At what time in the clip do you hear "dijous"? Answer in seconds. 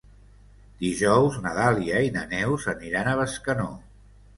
0.83-1.37